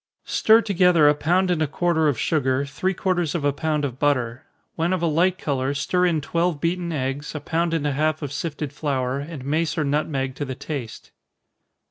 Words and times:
_Stir 0.27 0.61
together 0.63 1.07
a 1.07 1.13
pound 1.13 1.51
and 1.51 1.61
a 1.61 1.67
quarter 1.67 2.07
of 2.07 2.17
sugar, 2.19 2.65
three 2.65 2.95
quarters 2.95 3.35
of 3.35 3.45
a 3.45 3.53
pound 3.53 3.85
of 3.85 3.99
butter. 3.99 4.47
When 4.73 4.93
of 4.93 5.03
a 5.03 5.05
light 5.05 5.37
color, 5.37 5.75
stir 5.75 6.07
in 6.07 6.21
twelve 6.21 6.59
beaten 6.59 6.91
eggs, 6.91 7.35
a 7.35 7.39
pound 7.39 7.71
and 7.75 7.85
a 7.85 7.91
half 7.91 8.23
of 8.23 8.33
sifted 8.33 8.73
flour, 8.73 9.19
and 9.19 9.45
mace 9.45 9.77
or 9.77 9.83
nutmeg 9.83 10.33
to 10.37 10.43
the 10.43 10.55
taste. 10.55 11.11